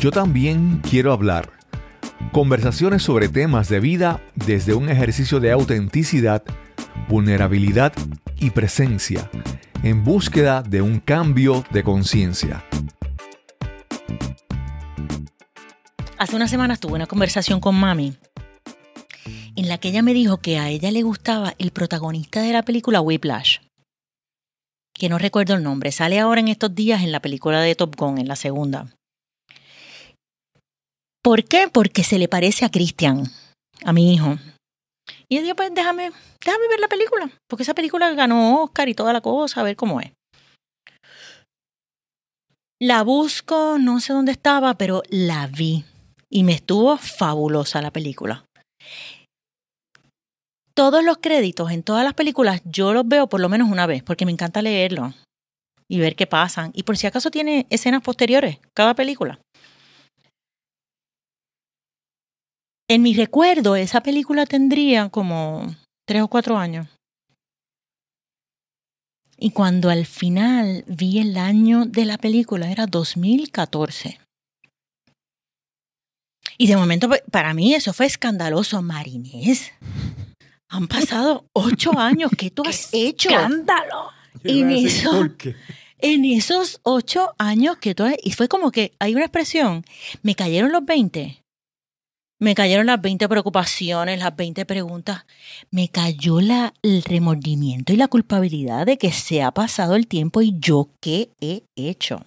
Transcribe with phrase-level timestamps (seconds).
[0.00, 1.50] Yo también quiero hablar.
[2.32, 6.42] Conversaciones sobre temas de vida desde un ejercicio de autenticidad,
[7.08, 7.92] vulnerabilidad
[8.38, 9.30] y presencia,
[9.82, 12.64] en búsqueda de un cambio de conciencia.
[16.18, 18.16] Hace unas semanas tuve una conversación con mami
[19.56, 22.62] en la que ella me dijo que a ella le gustaba el protagonista de la
[22.62, 23.58] película Whiplash,
[24.92, 27.94] que no recuerdo el nombre, sale ahora en estos días en la película de Top
[27.96, 28.86] Gun, en la segunda.
[31.24, 31.68] ¿Por qué?
[31.72, 33.24] Porque se le parece a Christian,
[33.84, 34.36] a mi hijo.
[35.28, 36.12] Y yo dije, pues déjame,
[36.44, 39.74] déjame ver la película, porque esa película ganó Oscar y toda la cosa, a ver
[39.74, 40.12] cómo es.
[42.80, 45.84] La busco, no sé dónde estaba, pero la vi.
[46.28, 48.44] Y me estuvo fabulosa la película
[50.74, 54.02] todos los créditos en todas las películas yo los veo por lo menos una vez,
[54.02, 55.14] porque me encanta leerlo
[55.88, 56.72] y ver qué pasan.
[56.74, 59.38] Y por si acaso tiene escenas posteriores, cada película.
[62.88, 65.74] En mi recuerdo, esa película tendría como
[66.06, 66.88] tres o cuatro años.
[69.38, 74.20] Y cuando al final vi el año de la película, era 2014.
[76.56, 79.72] Y de momento, para mí eso fue escandaloso, Marinés.
[80.68, 82.30] Han pasado ocho años.
[82.36, 83.30] ¿Qué tú has hecho?
[83.30, 84.10] ¡Escándalo!
[84.44, 85.30] En, eso,
[85.98, 88.14] en esos ocho años que tú has...
[88.22, 89.84] Y fue como que hay una expresión.
[90.22, 91.43] Me cayeron los 20.
[92.40, 95.24] Me cayeron las 20 preocupaciones, las 20 preguntas.
[95.70, 100.42] Me cayó la, el remordimiento y la culpabilidad de que se ha pasado el tiempo
[100.42, 102.24] y yo qué he hecho.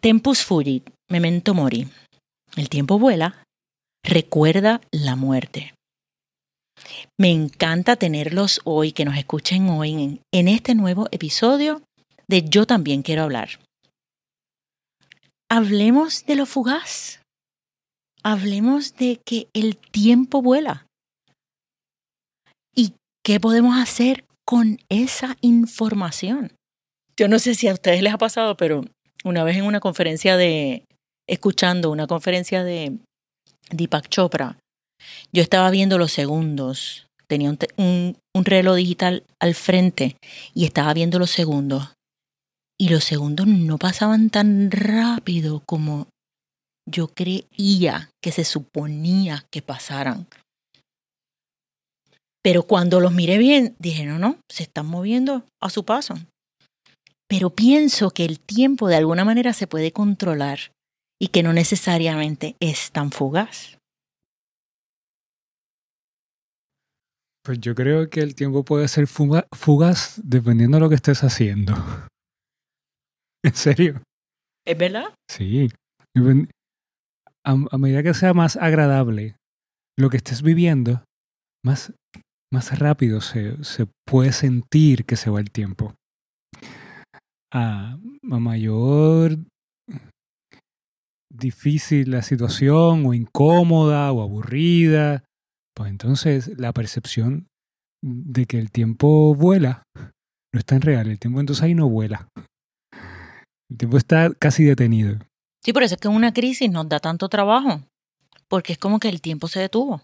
[0.00, 1.88] Tempus fugit, memento mori.
[2.56, 3.42] El tiempo vuela,
[4.04, 5.74] recuerda la muerte.
[7.18, 11.82] Me encanta tenerlos hoy, que nos escuchen hoy en, en este nuevo episodio
[12.28, 13.58] de Yo también quiero hablar.
[15.50, 17.20] Hablemos de lo fugaz.
[18.22, 20.86] Hablemos de que el tiempo vuela.
[22.74, 26.52] ¿Y qué podemos hacer con esa información?
[27.16, 28.84] Yo no sé si a ustedes les ha pasado, pero
[29.24, 30.84] una vez en una conferencia de,
[31.26, 32.98] escuchando una conferencia de
[33.70, 34.58] Deepak Chopra,
[35.32, 40.16] yo estaba viendo los segundos, tenía un, reloj digital al frente
[40.54, 41.94] y estaba viendo los segundos.
[42.80, 46.06] Y los segundos no pasaban tan rápido como
[46.90, 50.26] yo creía que se suponía que pasaran.
[52.42, 56.14] Pero cuando los miré bien, dije, no, no, se están moviendo a su paso.
[57.28, 60.72] Pero pienso que el tiempo de alguna manera se puede controlar
[61.20, 63.76] y que no necesariamente es tan fugaz.
[67.44, 71.74] Pues yo creo que el tiempo puede ser fugaz dependiendo de lo que estés haciendo.
[73.44, 74.02] ¿En serio?
[74.66, 75.14] ¿Es verdad?
[75.30, 75.68] Sí.
[77.44, 79.36] A, medida que sea más agradable
[79.98, 81.02] lo que estés viviendo,
[81.64, 81.92] más,
[82.52, 85.94] más rápido se, se puede sentir que se va el tiempo.
[87.52, 87.98] A,
[88.30, 89.38] a mayor
[91.30, 95.24] difícil la situación o incómoda o aburrida,
[95.74, 97.46] pues entonces la percepción
[98.02, 99.82] de que el tiempo vuela
[100.52, 101.08] no es tan real.
[101.08, 102.28] El tiempo entonces ahí no vuela.
[103.70, 105.18] El tiempo está casi detenido.
[105.62, 107.82] Sí, por eso es que una crisis nos da tanto trabajo,
[108.48, 110.02] porque es como que el tiempo se detuvo.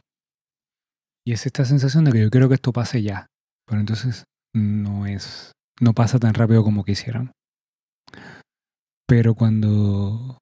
[1.27, 3.27] Y es esta sensación de que yo quiero que esto pase ya,
[3.67, 7.33] pero entonces no es, no pasa tan rápido como quisieran.
[9.07, 10.39] Pero cuando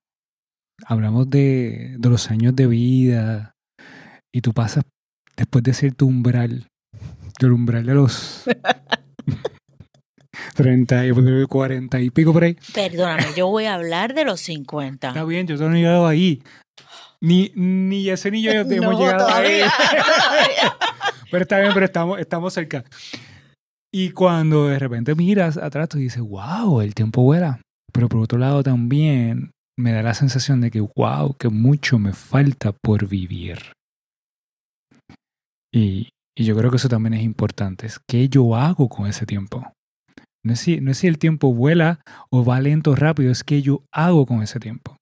[0.87, 3.53] hablamos de, de los años de vida
[4.35, 4.85] y tú pasas
[5.37, 6.67] después de cierto umbral,
[7.47, 8.45] el umbral de los
[10.55, 12.57] 30 y 40 y pico por ahí.
[12.75, 15.09] Perdóname, yo voy a hablar de los 50.
[15.09, 16.43] Está bien, yo no he llegado ahí.
[17.21, 19.61] Ni, ni ese ni yo hemos llegado ahí.
[21.31, 22.85] pero está bien, pero estamos, estamos cerca.
[23.95, 27.61] Y cuando de repente miras atrás, tú dices, wow, el tiempo vuela.
[27.93, 32.13] Pero por otro lado también me da la sensación de que, wow, que mucho me
[32.13, 33.59] falta por vivir.
[35.73, 37.87] Y, yo creo que eso también es importante.
[37.87, 39.73] Es qué yo hago con ese tiempo.
[40.45, 42.01] No es, si, no es si el tiempo vuela
[42.31, 44.97] o va lento o rápido, es qué yo hago con ese tiempo.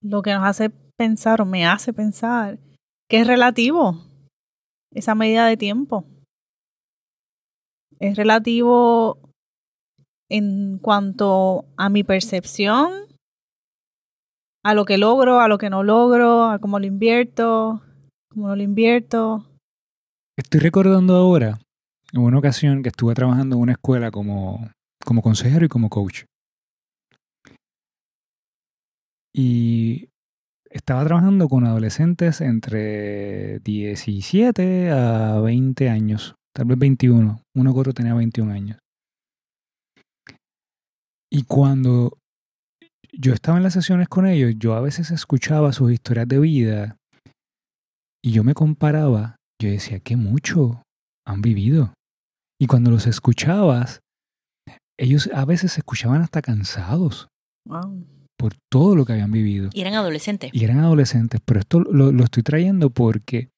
[0.00, 2.58] Lo que nos hace pensar o me hace pensar
[3.08, 3.98] que es relativo
[4.92, 6.04] esa medida de tiempo.
[7.98, 9.18] Es relativo
[10.30, 12.92] en cuanto a mi percepción,
[14.62, 17.82] a lo que logro, a lo que no logro, a cómo lo invierto,
[18.30, 19.46] cómo no lo invierto,
[20.36, 21.60] Estoy recordando ahora,
[22.20, 24.70] en una ocasión que estuve trabajando en una escuela como,
[25.04, 26.24] como consejero y como coach.
[29.34, 30.10] y
[30.70, 37.42] estaba trabajando con adolescentes entre 17 a 20 años, tal vez 21.
[37.56, 38.78] Uno que otro tenía 21 años.
[41.30, 42.16] Y cuando
[43.12, 46.96] yo estaba en las sesiones con ellos, yo a veces escuchaba sus historias de vida
[48.22, 50.82] y yo me comparaba, yo decía, qué mucho
[51.26, 51.92] han vivido.
[52.60, 54.00] Y cuando los escuchabas,
[54.98, 57.28] ellos a veces se escuchaban hasta cansados
[58.36, 59.70] por todo lo que habían vivido.
[59.72, 60.50] Y eran adolescentes.
[60.52, 63.50] Y eran adolescentes, pero esto lo, lo estoy trayendo porque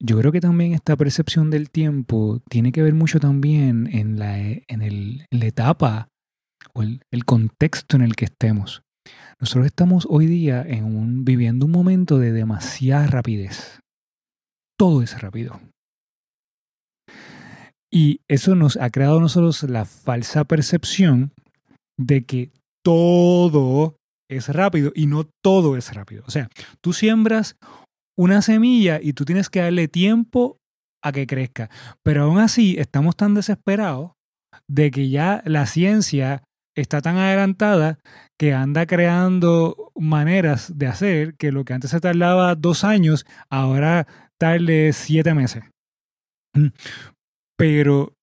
[0.00, 4.38] yo creo que también esta percepción del tiempo tiene que ver mucho también en la,
[4.38, 6.08] en el, en la etapa
[6.74, 8.82] o el, el, contexto en el que estemos.
[9.40, 13.80] Nosotros estamos hoy día en un, viviendo un momento de demasiada rapidez.
[14.78, 15.60] Todo es rápido.
[17.90, 21.32] Y eso nos ha creado a nosotros la falsa percepción
[21.98, 22.50] de que
[22.84, 23.96] todo
[24.28, 26.24] es rápido y no todo es rápido.
[26.26, 26.48] O sea,
[26.80, 27.56] tú siembras
[28.16, 30.58] una semilla y tú tienes que darle tiempo
[31.02, 31.70] a que crezca.
[32.02, 34.12] Pero aún así estamos tan desesperados
[34.68, 36.42] de que ya la ciencia
[36.74, 37.98] está tan adelantada
[38.38, 44.06] que anda creando maneras de hacer que lo que antes se tardaba dos años, ahora
[44.38, 45.64] tarde siete meses.
[47.56, 48.16] Pero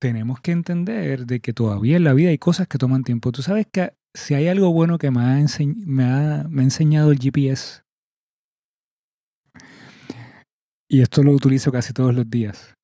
[0.00, 3.32] tenemos que entender de que todavía en la vida hay cosas que toman tiempo.
[3.32, 5.46] Tú sabes que si hay algo bueno que me ha,
[5.86, 7.82] me ha, enseñado el GPS,
[10.88, 12.74] y esto lo utilizo casi todos los días,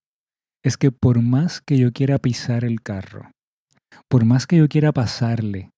[0.65, 3.31] es que por más que yo quiera pisar el carro,
[4.09, 5.71] por más que yo quiera pasarle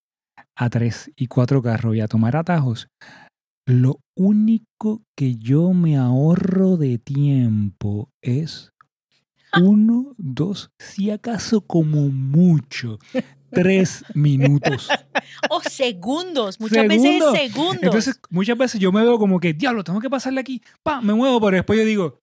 [0.56, 2.88] a tres y cuatro carros y a tomar atajos,
[3.66, 8.71] lo único que yo me ahorro de tiempo es
[9.60, 12.98] uno, dos, si acaso como mucho,
[13.50, 14.88] tres minutos.
[15.50, 17.82] O segundos, muchas veces segundos.
[17.82, 21.14] Entonces, muchas veces yo me veo como que, diablo, tengo que pasarle aquí, pa, me
[21.14, 22.22] muevo, pero después yo digo,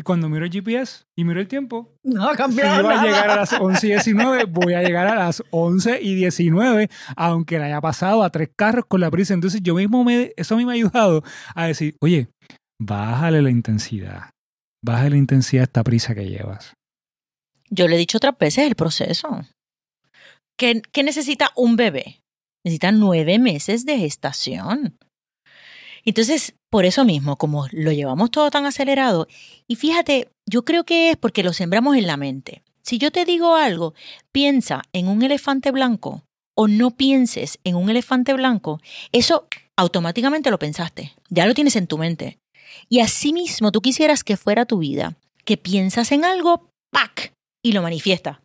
[0.00, 2.80] y cuando miro el GPS y miro el tiempo, no ha cambiado.
[2.80, 6.00] Si iba a llegar a las 11 y 19, voy a llegar a las 11
[6.00, 9.34] y 19, aunque le haya pasado a tres carros con la prisa.
[9.34, 11.22] Entonces yo mismo me, eso a mí me ha ayudado
[11.54, 12.28] a decir, oye,
[12.80, 14.30] bájale la intensidad,
[14.82, 16.74] bájale la intensidad a esta prisa que llevas.
[17.70, 19.42] Yo le he dicho otras veces el proceso.
[20.58, 22.20] ¿Qué, qué necesita un bebé?
[22.64, 24.98] Necesita nueve meses de gestación.
[26.04, 29.28] Entonces, por eso mismo, como lo llevamos todo tan acelerado,
[29.68, 32.62] y fíjate, yo creo que es porque lo sembramos en la mente.
[32.82, 33.94] Si yo te digo algo,
[34.32, 36.24] piensa en un elefante blanco
[36.56, 38.80] o no pienses en un elefante blanco,
[39.12, 39.46] eso
[39.78, 42.39] automáticamente lo pensaste, ya lo tienes en tu mente.
[42.90, 47.32] Y asimismo tú quisieras que fuera tu vida, que piensas en algo, ¡pac!
[47.62, 48.42] y lo manifiesta.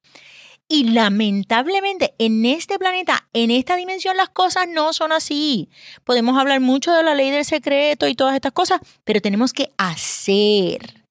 [0.68, 5.70] Y lamentablemente en este planeta, en esta dimensión, las cosas no son así.
[6.04, 9.72] Podemos hablar mucho de la ley del secreto y todas estas cosas, pero tenemos que
[9.78, 11.06] hacer.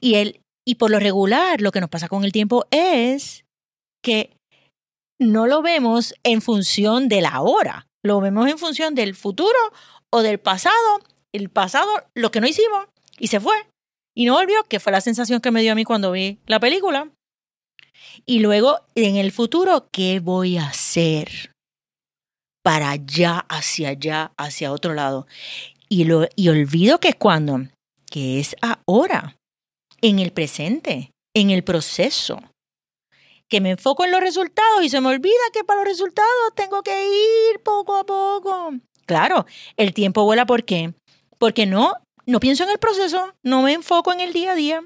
[0.00, 3.44] Y, el, y por lo regular, lo que nos pasa con el tiempo es
[4.02, 4.36] que
[5.18, 9.58] no lo vemos en función de la hora, lo vemos en función del futuro
[10.10, 11.00] o del pasado.
[11.36, 12.86] El pasado, lo que no hicimos
[13.18, 13.54] y se fue.
[14.14, 16.58] Y no volvió, que fue la sensación que me dio a mí cuando vi la
[16.60, 17.10] película.
[18.24, 21.52] Y luego, en el futuro, ¿qué voy a hacer?
[22.62, 25.26] Para allá, hacia allá, hacia otro lado.
[25.90, 27.68] Y, lo, y olvido que es cuando,
[28.10, 29.36] que es ahora,
[30.00, 32.40] en el presente, en el proceso.
[33.46, 36.82] Que me enfoco en los resultados y se me olvida que para los resultados tengo
[36.82, 38.72] que ir poco a poco.
[39.04, 39.44] Claro,
[39.76, 40.94] el tiempo vuela ¿por qué?
[41.38, 41.94] Porque no,
[42.26, 44.84] no pienso en el proceso, no me enfoco en el día a día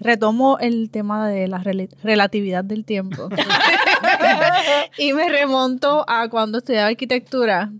[0.00, 1.62] retomo el tema de la
[2.02, 3.28] relatividad del tiempo.
[4.98, 7.70] y me remonto a cuando estudiaba arquitectura,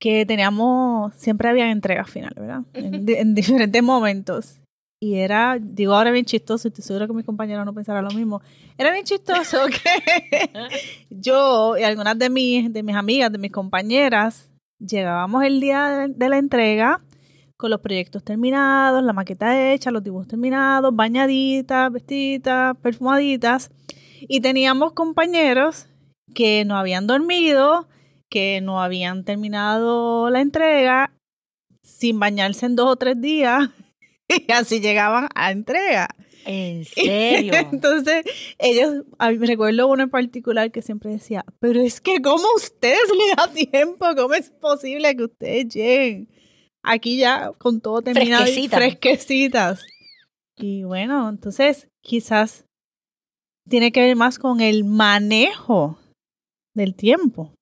[0.00, 2.62] que teníamos, siempre había entregas finales, ¿verdad?
[2.72, 4.59] En, diferentes momentos.
[5.02, 8.42] Y era, digo ahora bien chistoso, estoy seguro que mis compañeros no pensarán lo mismo.
[8.76, 10.50] Era bien chistoso que
[11.08, 16.28] yo y algunas de mis, de mis amigas, de mis compañeras, llegábamos el día de
[16.28, 17.00] la entrega
[17.56, 23.70] con los proyectos terminados, la maqueta hecha, los dibujos terminados, bañaditas, vestiditas, perfumaditas.
[24.20, 25.88] Y teníamos compañeros
[26.34, 27.88] que no habían dormido,
[28.28, 31.12] que no habían terminado la entrega
[31.82, 33.70] sin bañarse en dos o tres días
[34.48, 36.08] y así llegaban a entrega.
[36.44, 37.52] ¿En serio?
[37.72, 38.24] Entonces,
[38.58, 43.34] ellos, me recuerdo uno en particular que siempre decía, pero es que ¿cómo ustedes le
[43.36, 44.06] da tiempo?
[44.16, 46.28] ¿Cómo es posible que ustedes lleguen?
[46.82, 49.82] aquí ya con todo terminado fresquecitas.
[50.56, 52.66] Y bueno, entonces quizás
[53.68, 55.98] tiene que ver más con el manejo
[56.74, 57.54] del tiempo.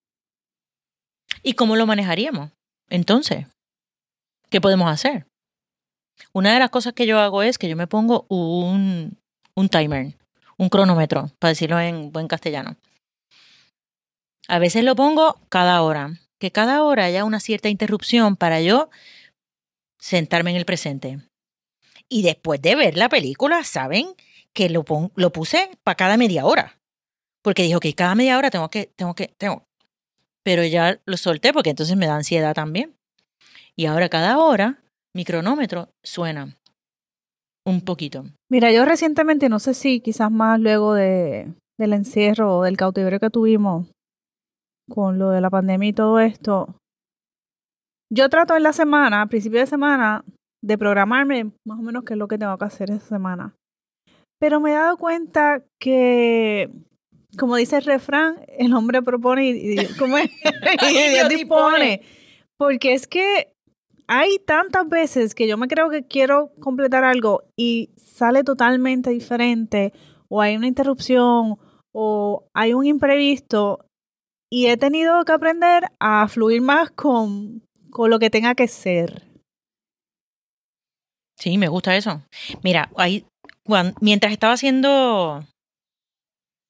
[1.43, 2.51] ¿Y cómo lo manejaríamos?
[2.89, 3.47] Entonces,
[4.51, 5.27] ¿qué podemos hacer?
[6.33, 9.19] Una de las cosas que yo hago es que yo me pongo un,
[9.55, 10.15] un timer,
[10.57, 12.77] un cronómetro, para decirlo en buen castellano.
[14.49, 18.89] A veces lo pongo cada hora, que cada hora haya una cierta interrupción para yo
[19.99, 21.21] sentarme en el presente.
[22.09, 24.15] Y después de ver la película, ¿saben?
[24.53, 24.85] Que lo,
[25.15, 26.79] lo puse para cada media hora.
[27.43, 29.67] Porque dijo que cada media hora tengo que, tengo que, tengo.
[30.43, 32.97] Pero ya lo solté porque entonces me da ansiedad también.
[33.77, 34.79] Y ahora cada hora
[35.15, 36.57] mi cronómetro suena
[37.67, 38.25] un poquito.
[38.51, 43.21] Mira, yo recientemente, no sé si quizás más luego de, del encierro o del cautiverio
[43.21, 43.87] que tuvimos
[44.89, 46.77] con lo de la pandemia y todo esto,
[48.11, 50.25] yo trato en la semana, a principio de semana,
[50.63, 53.55] de programarme más o menos qué es lo que tengo que hacer esa semana.
[54.41, 56.71] Pero me he dado cuenta que,
[57.39, 62.03] como dice el refrán, el hombre propone y, Dios dispone.
[62.57, 63.53] Porque es que
[64.09, 69.93] hay tantas veces que yo me creo que quiero completar algo y sale totalmente diferente,
[70.29, 71.59] o hay una interrupción,
[71.93, 73.85] o hay un imprevisto,
[74.51, 79.23] y he tenido que aprender a fluir más con, con lo que tenga que ser.
[81.39, 82.23] Sí, me gusta eso.
[82.65, 82.91] Mira,
[84.01, 85.45] mientras estaba haciendo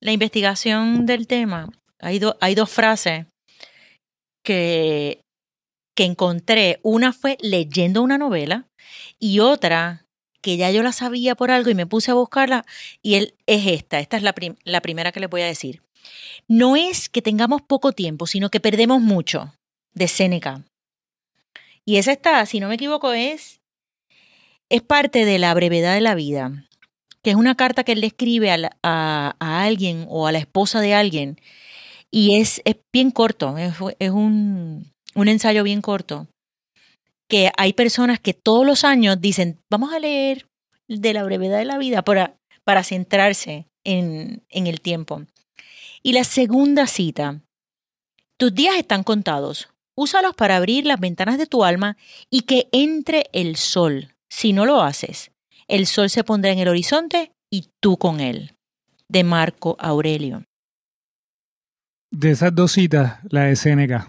[0.01, 1.69] la investigación del tema,
[1.99, 3.25] hay, hay dos frases
[4.43, 5.21] que,
[5.95, 6.79] que encontré.
[6.83, 8.67] Una fue leyendo una novela
[9.19, 10.05] y otra
[10.41, 12.65] que ya yo la sabía por algo y me puse a buscarla
[13.01, 13.99] y él es esta.
[13.99, 15.81] Esta es la, la primera que le voy a decir.
[16.47, 19.53] No es que tengamos poco tiempo, sino que perdemos mucho,
[19.93, 20.63] de Séneca.
[21.85, 23.59] Y esa está, si no me equivoco, es,
[24.69, 26.67] es parte de la brevedad de la vida,
[27.21, 30.81] que es una carta que él le escribe a, a, alguien o a la esposa
[30.81, 31.39] de alguien.
[32.11, 36.27] Y es, es bien corto, es un, un ensayo bien corto,
[37.27, 40.47] que hay personas que todos los años dicen, vamos a leer
[40.87, 45.23] de la brevedad de la vida para, para centrarse en, en el tiempo.
[46.01, 47.41] Y la segunda cita,
[48.37, 51.97] tus días están contados, úsalos para abrir las ventanas de tu alma
[52.29, 54.15] y que entre el sol.
[54.29, 55.31] Si no lo haces,
[55.67, 58.55] el sol se pondrá en el horizonte y tú con él.
[59.07, 60.43] De Marco Aurelio.
[62.11, 64.07] De esas dos citas, la de Séneca,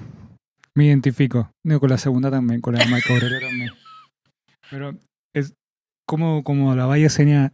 [0.77, 1.51] me identifico.
[1.65, 3.71] No, con la segunda también, con la de Marco Aurelio también.
[4.71, 4.99] Pero
[5.35, 5.55] es
[6.07, 7.53] como, como la Valle Seña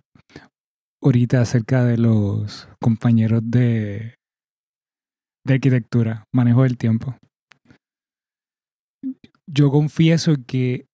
[1.02, 4.14] ahorita acerca de los compañeros de,
[5.44, 7.16] de arquitectura, manejo del tiempo
[9.48, 10.86] yo confieso que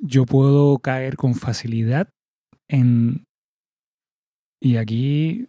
[0.00, 2.08] yo puedo caer con facilidad
[2.68, 3.24] en...
[4.60, 5.48] Y aquí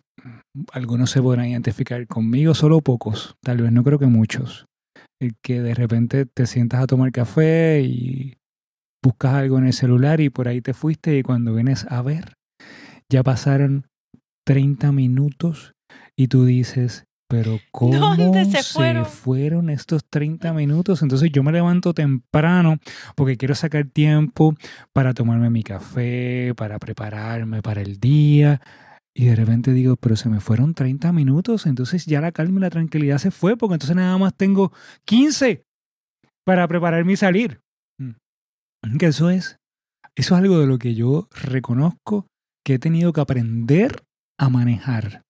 [0.71, 4.65] algunos se podrán identificar conmigo, solo pocos, tal vez no creo que muchos.
[5.19, 8.37] El que de repente te sientas a tomar café y
[9.03, 12.33] buscas algo en el celular y por ahí te fuiste y cuando vienes a ver,
[13.09, 13.87] ya pasaron
[14.45, 15.73] 30 minutos
[16.17, 17.93] y tú dices, pero ¿cómo
[18.45, 18.63] se,
[19.05, 19.69] fueron?
[19.69, 21.01] estos 30 minutos?
[21.01, 22.77] Entonces yo me levanto temprano
[23.15, 24.55] porque quiero sacar tiempo
[24.93, 28.61] para tomarme mi café, para prepararme para el día.
[29.17, 32.61] Y de repente digo, pero se me fueron 30 minutos, entonces ya la calma y
[32.61, 34.73] la tranquilidad se fue porque entonces nada más tengo
[35.05, 35.63] 15
[36.45, 37.61] para prepararme y salir.
[37.97, 38.97] Mm.
[38.99, 39.57] Que eso es,
[40.15, 42.27] eso es algo de lo que yo reconozco
[42.65, 44.03] que he tenido que aprender
[44.37, 45.21] a manejar.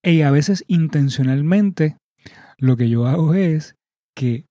[0.00, 1.96] Y a veces intencionalmente
[2.58, 3.74] lo que yo hago es
[4.14, 4.46] que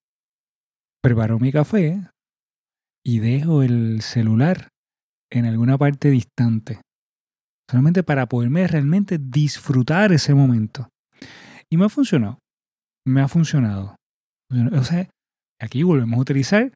[1.02, 2.10] preparo mi café
[3.06, 4.70] y dejo el celular
[5.32, 6.82] en alguna parte distante.
[7.70, 10.90] Solamente para poderme realmente disfrutar ese momento.
[11.70, 12.40] Y me ha funcionado.
[13.06, 13.96] Me ha funcionado.
[14.74, 15.10] O sea,
[15.60, 16.72] aquí volvemos a utilizar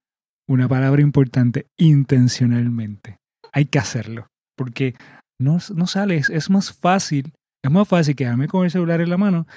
[0.50, 3.18] una palabra importante, intencionalmente.
[3.54, 4.28] Hay que hacerlo.
[4.58, 4.96] Porque
[5.40, 7.34] no, no sale, es más fácil
[7.68, 9.48] es más fácil quedarme con el celular en la mano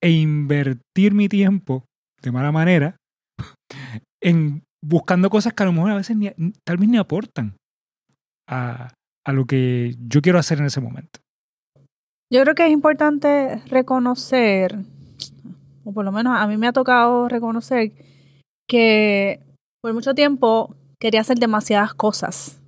[0.00, 1.84] e invertir mi tiempo
[2.22, 2.96] de mala manera
[4.22, 6.16] en buscando cosas que a lo mejor a veces
[6.64, 7.56] tal vez ni aportan
[8.48, 8.94] a,
[9.26, 11.18] a lo que yo quiero hacer en ese momento.
[12.32, 14.78] Yo creo que es importante reconocer,
[15.84, 17.92] o por lo menos a mí me ha tocado reconocer,
[18.68, 19.40] que
[19.82, 22.62] por mucho tiempo quería hacer demasiadas cosas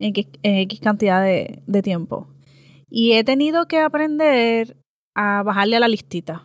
[0.00, 2.26] en X, cantidad de, de tiempo.
[2.88, 4.76] Y he tenido que aprender
[5.14, 6.42] a bajarle a la listita.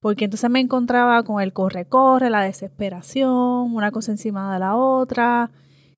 [0.00, 5.50] Porque entonces me encontraba con el corre-corre, la desesperación, una cosa encima de la otra.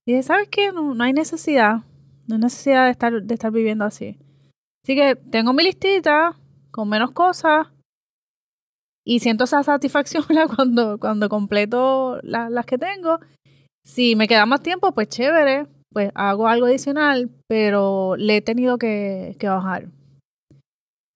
[0.06, 0.72] Y dije, ¿sabes qué?
[0.72, 1.82] No, no hay necesidad.
[2.28, 4.16] No hay necesidad de estar, de estar viviendo así.
[4.84, 6.36] Así que tengo mi listita
[6.70, 7.66] con menos cosas
[9.04, 10.24] y siento esa satisfacción
[10.56, 13.18] cuando, cuando completo las que tengo.
[13.84, 18.78] Si me queda más tiempo, pues chévere, pues hago algo adicional, pero le he tenido
[18.78, 19.88] que, que bajar.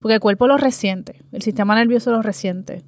[0.00, 2.82] Porque el cuerpo lo resiente, el sistema nervioso lo resiente.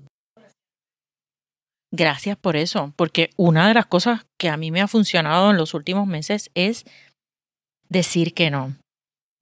[1.95, 5.59] Gracias por eso, porque una de las cosas que a mí me ha funcionado en
[5.59, 6.87] los últimos meses es
[7.91, 8.75] decir que no.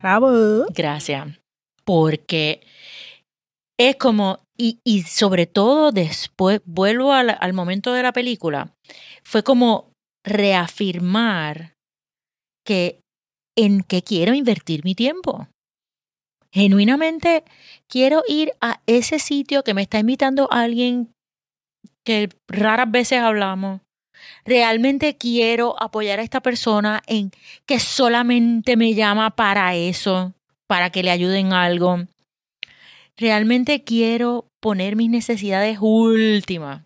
[0.02, 0.66] Bravo.
[0.74, 1.38] Gracias.
[1.84, 2.60] Porque
[3.78, 8.74] es como, y, y sobre todo después, vuelvo al, al momento de la película,
[9.22, 9.92] fue como
[10.26, 11.74] reafirmar
[12.66, 13.00] que
[13.56, 15.46] en qué quiero invertir mi tiempo.
[16.52, 17.44] Genuinamente
[17.88, 21.12] quiero ir a ese sitio que me está invitando alguien
[22.04, 23.80] que raras veces hablamos.
[24.44, 27.30] Realmente quiero apoyar a esta persona en
[27.66, 30.34] que solamente me llama para eso,
[30.66, 32.04] para que le ayuden algo.
[33.16, 36.82] Realmente quiero poner mis necesidades últimas.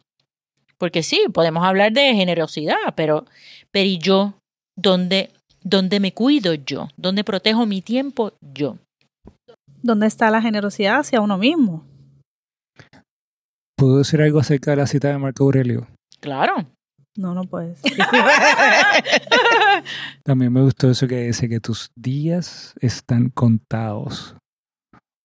[0.79, 3.25] Porque sí, podemos hablar de generosidad, pero,
[3.71, 4.35] pero ¿y yo?
[4.77, 5.31] ¿Dónde,
[5.63, 6.89] ¿Dónde me cuido yo?
[6.97, 8.79] ¿Dónde protejo mi tiempo yo?
[9.83, 11.85] ¿Dónde está la generosidad hacia uno mismo?
[13.77, 15.89] ¿Puedo decir algo acerca de la cita de Marco Aurelio?
[16.21, 16.71] Claro.
[17.17, 17.81] No, no puedes.
[20.25, 24.37] También me gustó eso que dice que tus días están contados.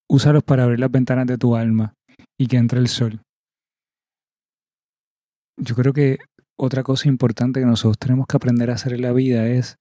[0.08, 1.94] Úsalos para abrir las ventanas de tu alma
[2.40, 3.22] y que entre el sol.
[5.58, 6.20] Yo creo que
[6.58, 9.78] otra cosa importante que nosotros tenemos que aprender a hacer en la vida es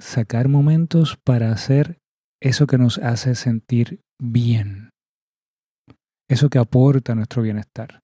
[0.00, 1.98] sacar momentos para hacer
[2.42, 4.85] eso que nos hace sentir bien
[6.28, 8.02] eso que aporta nuestro bienestar.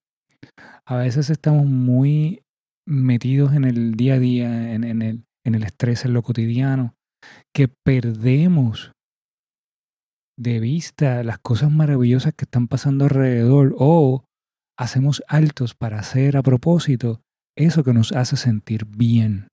[0.84, 2.42] A veces estamos muy
[2.86, 6.94] metidos en el día a día, en, el, en el estrés, en lo cotidiano,
[7.54, 8.92] que perdemos
[10.38, 14.24] de vista las cosas maravillosas que están pasando alrededor o
[14.78, 17.20] hacemos altos para hacer a propósito
[17.56, 19.48] eso que nos hace sentir bien.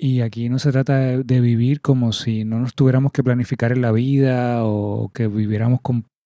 [0.00, 3.82] Y aquí no se trata de, vivir como si no nos tuviéramos que planificar en
[3.82, 5.80] la vida o que viviéramos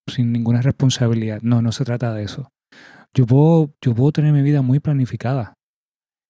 [0.07, 1.41] sin ninguna responsabilidad.
[1.41, 2.51] No, no se trata de eso.
[3.15, 5.55] Yo puedo, yo puedo tener mi vida muy planificada.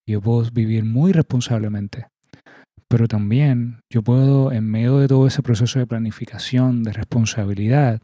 [0.07, 2.07] Yo puedo vivir muy responsablemente.
[2.87, 8.01] Pero también yo puedo, en medio de todo ese proceso de planificación, de responsabilidad,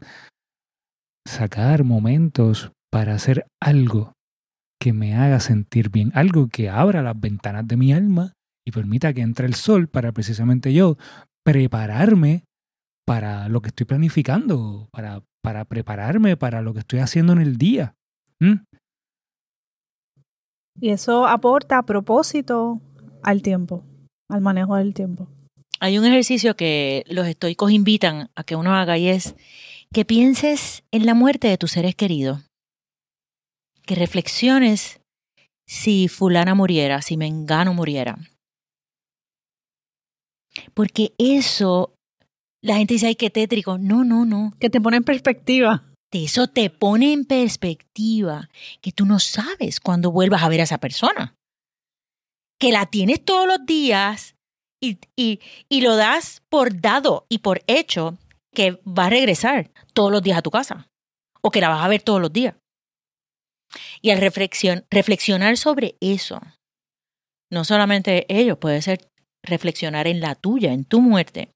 [1.26, 4.12] sacar momentos para hacer algo
[4.80, 8.32] que me haga sentir bien, algo que abra las ventanas de mi alma
[8.66, 10.96] y permita que entre el sol para precisamente yo
[11.44, 12.44] prepararme
[13.06, 17.56] para lo que estoy planificando, para, para prepararme para lo que estoy haciendo en el
[17.56, 17.94] día.
[20.80, 22.80] Y eso aporta propósito
[23.22, 23.84] al tiempo,
[24.28, 25.28] al manejo del tiempo.
[25.80, 29.34] Hay un ejercicio que los estoicos invitan a que uno haga y es
[29.92, 32.46] que pienses en la muerte de tus seres queridos.
[33.82, 35.00] Que reflexiones
[35.66, 38.18] si fulana muriera, si mengano muriera.
[40.74, 41.94] Porque eso,
[42.62, 43.78] la gente dice, ay, qué tétrico.
[43.78, 44.52] No, no, no.
[44.58, 45.84] Que te pone en perspectiva.
[46.12, 48.48] Eso te pone en perspectiva
[48.80, 51.34] que tú no sabes cuándo vuelvas a ver a esa persona.
[52.58, 54.34] Que la tienes todos los días
[54.82, 58.18] y, y, y lo das por dado y por hecho
[58.52, 60.88] que va a regresar todos los días a tu casa
[61.42, 62.56] o que la vas a ver todos los días.
[64.02, 66.40] Y al reflexionar sobre eso,
[67.52, 69.08] no solamente ellos, puede ser
[69.44, 71.50] reflexionar en la tuya, en tu muerte.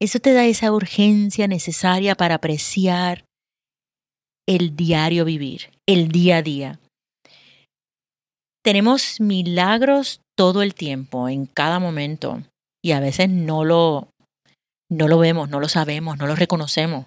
[0.00, 3.24] Eso te da esa urgencia necesaria para apreciar
[4.46, 6.80] el diario vivir, el día a día.
[8.62, 12.42] Tenemos milagros todo el tiempo, en cada momento,
[12.82, 14.08] y a veces no lo,
[14.90, 17.06] no lo vemos, no lo sabemos, no lo reconocemos.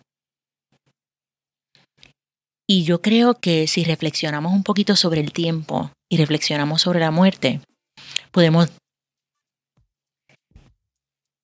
[2.70, 7.12] Y yo creo que si reflexionamos un poquito sobre el tiempo y reflexionamos sobre la
[7.12, 7.62] muerte,
[8.32, 8.70] podemos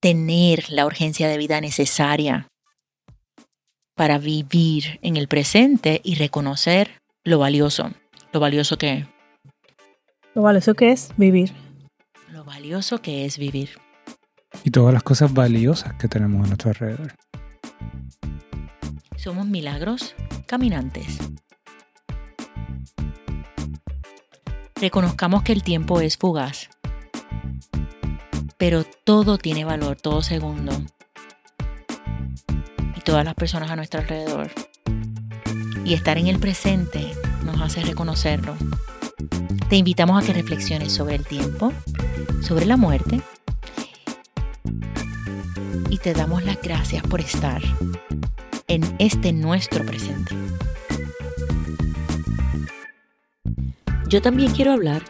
[0.04, 2.50] tener la urgencia de vida necesaria
[3.96, 7.90] para vivir en el presente y reconocer lo valioso,
[8.34, 9.08] lo valioso que es.
[10.36, 11.54] Lo valioso que es vivir.
[12.34, 13.80] Lo valioso que es vivir.
[14.66, 17.14] Y todas las cosas valiosas que tenemos a nuestro alrededor.
[19.16, 20.16] Somos milagros
[20.48, 21.18] caminantes.
[24.82, 26.73] Reconozcamos que el tiempo es fugaz
[28.58, 30.72] pero todo tiene valor, todo segundo.
[32.96, 34.52] Y todas las personas a nuestro alrededor.
[35.86, 37.12] Y estar en el presente
[37.44, 38.56] nos hace reconocerlo.
[39.70, 41.74] Te invitamos a que reflexiones sobre el tiempo,
[42.42, 43.22] sobre la muerte.
[45.90, 47.62] Y te damos las gracias por estar
[48.68, 50.36] en este nuestro presente.
[54.08, 55.04] Yo también quiero hablar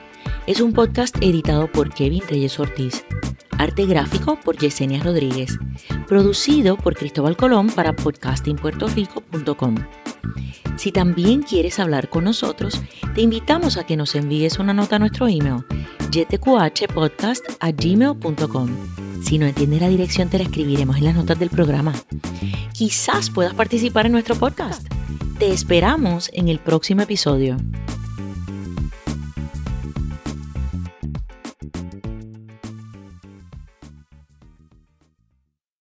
[0.46, 3.06] es un podcast editado por Kevin Reyes Ortiz
[3.63, 5.58] arte gráfico por Yesenia Rodríguez,
[6.08, 9.76] producido por Cristóbal Colón para podcastingpuertorico.com.
[10.76, 12.82] Si también quieres hablar con nosotros,
[13.15, 15.63] te invitamos a que nos envíes una nota a nuestro email,
[17.71, 18.69] gmail.com
[19.23, 21.93] Si no entiendes la dirección, te la escribiremos en las notas del programa.
[22.73, 24.88] Quizás puedas participar en nuestro podcast.
[25.39, 27.58] Te esperamos en el próximo episodio.